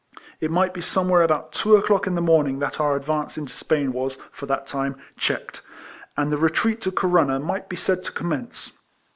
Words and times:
It 0.39 0.49
might 0.49 0.73
be 0.73 0.81
somewhere 0.81 1.21
about 1.21 1.51
two 1.51 1.75
o'clock 1.75 2.07
in 2.07 2.15
the 2.15 2.21
morning 2.23 2.57
that 2.57 2.79
our 2.79 2.95
advance 2.95 3.37
into 3.37 3.53
Spain 3.53 3.93
was, 3.93 4.17
for 4.31 4.47
that 4.47 4.65
time, 4.65 4.95
checked, 5.15 5.61
and 6.17 6.31
the 6.31 6.39
retreat 6.39 6.81
to 6.81 6.91
Corunna 6.91 7.39
might 7.39 7.69
be 7.69 7.75
said 7.75 8.03
to 8.05 8.11
commence. 8.11 8.71